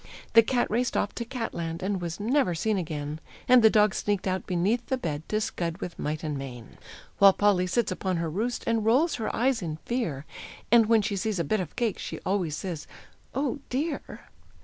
The 0.33 0.41
cat 0.41 0.65
raced 0.71 0.97
off 0.97 1.13
to 1.13 1.23
cat 1.25 1.53
land, 1.53 1.83
and 1.83 2.01
was 2.01 2.19
never 2.19 2.55
seen 2.55 2.75
again, 2.75 3.19
And 3.47 3.61
the 3.61 3.69
dog 3.69 3.93
sneaked 3.93 4.25
out 4.25 4.47
beneath 4.47 4.87
the 4.87 4.97
bed 4.97 5.21
to 5.29 5.39
scud 5.39 5.77
with 5.77 5.99
might 5.99 6.23
and 6.23 6.35
main; 6.39 6.79
While 7.19 7.33
Polly 7.33 7.67
sits 7.67 7.91
upon 7.91 8.17
her 8.17 8.27
roost, 8.27 8.63
and 8.65 8.83
rolls 8.83 9.13
her 9.21 9.29
eyes 9.35 9.61
in 9.61 9.77
fear, 9.85 10.25
And 10.71 10.87
when 10.87 11.03
she 11.03 11.15
sees 11.15 11.37
a 11.37 11.43
bit 11.43 11.59
of 11.59 11.75
cake, 11.75 11.99
she 11.99 12.19
always 12.21 12.55
says, 12.57 12.87
"Oh, 13.35 13.59
dear!" 13.69 14.21